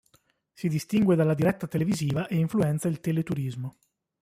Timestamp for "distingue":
0.67-1.15